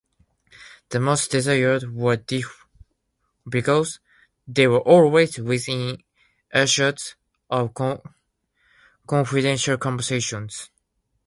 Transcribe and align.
The 0.89 0.99
most 0.99 1.29
desired 1.29 1.93
were 1.93 2.15
deaf 2.15 2.65
because 3.47 3.99
they 4.47 4.65
were 4.65 4.79
always 4.79 5.37
within 5.37 6.01
earshot 6.51 7.13
of 7.51 7.75
confidential 9.07 9.77
conversations. 9.77 10.71